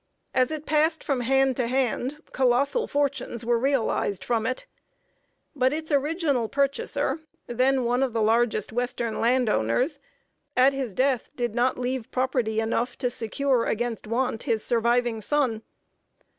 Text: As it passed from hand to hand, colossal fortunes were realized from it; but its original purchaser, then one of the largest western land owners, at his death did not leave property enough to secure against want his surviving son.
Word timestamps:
As 0.33 0.49
it 0.49 0.65
passed 0.65 1.03
from 1.03 1.19
hand 1.21 1.55
to 1.57 1.67
hand, 1.67 2.23
colossal 2.31 2.87
fortunes 2.87 3.45
were 3.45 3.59
realized 3.59 4.23
from 4.23 4.47
it; 4.47 4.65
but 5.55 5.73
its 5.73 5.91
original 5.91 6.49
purchaser, 6.49 7.19
then 7.45 7.83
one 7.85 8.01
of 8.01 8.11
the 8.11 8.21
largest 8.23 8.73
western 8.73 9.19
land 9.21 9.47
owners, 9.47 9.99
at 10.57 10.73
his 10.73 10.95
death 10.95 11.35
did 11.35 11.53
not 11.53 11.77
leave 11.77 12.09
property 12.09 12.59
enough 12.59 12.97
to 12.97 13.11
secure 13.11 13.65
against 13.65 14.07
want 14.07 14.41
his 14.41 14.63
surviving 14.65 15.21
son. 15.21 15.61